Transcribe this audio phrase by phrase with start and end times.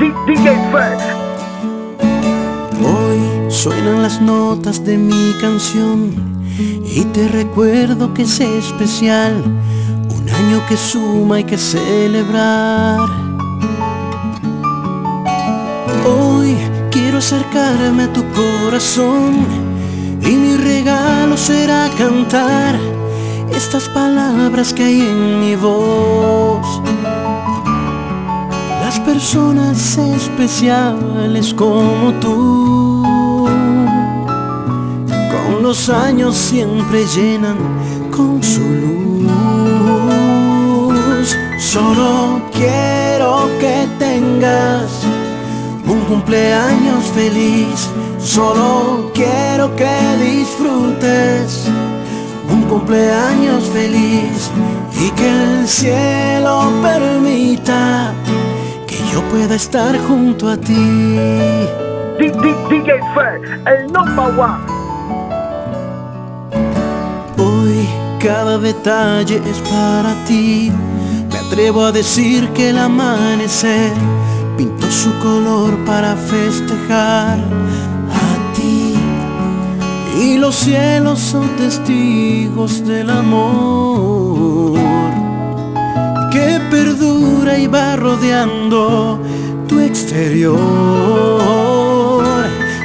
[0.00, 0.56] DJ.
[2.82, 6.14] Hoy suenan las notas de mi canción
[6.58, 12.98] y te recuerdo que es especial, un año que suma y que celebrar.
[16.06, 16.56] Hoy
[16.90, 19.44] quiero acercarme a tu corazón
[20.22, 22.74] y mi regalo será cantar
[23.54, 26.80] estas palabras que hay en mi voz.
[29.04, 33.02] Personas especiales como tú,
[35.06, 37.56] con los años siempre llenan
[38.10, 39.30] con su luz.
[41.58, 45.02] Solo quiero que tengas
[45.86, 47.88] un cumpleaños feliz.
[48.18, 51.66] Solo quiero que disfrutes
[52.50, 54.50] un cumpleaños feliz
[55.00, 58.12] y que el cielo permita
[59.12, 61.18] yo pueda estar junto a ti.
[62.18, 64.64] DJ Fer, el number one.
[67.38, 67.88] Hoy
[68.20, 70.70] cada detalle es para ti.
[71.32, 73.92] Me atrevo a decir que el amanecer
[74.56, 78.94] pintó su color para festejar a ti.
[80.20, 84.79] Y los cielos son testigos del amor
[86.70, 89.18] perdura y va rodeando
[89.68, 90.58] tu exterior.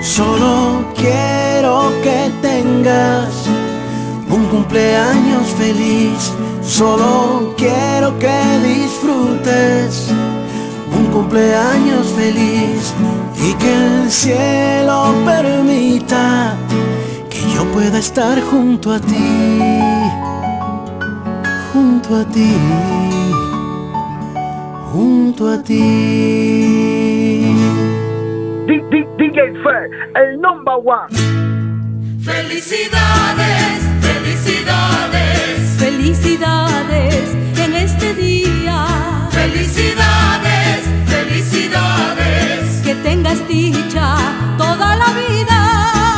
[0.00, 3.46] Solo quiero que tengas
[4.30, 6.32] un cumpleaños feliz.
[6.62, 10.08] Solo quiero que disfrutes
[10.96, 12.94] un cumpleaños feliz
[13.36, 16.56] y que el cielo permita
[17.28, 19.60] que yo pueda estar junto a ti,
[21.72, 22.54] junto a ti,
[24.94, 25.82] junto a ti.
[28.66, 31.10] D -D DJ Fred, el number one.
[32.30, 33.78] Felicidades,
[34.08, 37.24] felicidades, felicidades
[37.64, 38.78] en este día.
[39.30, 40.80] Felicidades,
[41.14, 42.82] felicidades.
[42.84, 44.06] Que tengas dicha
[44.56, 45.33] toda la vida.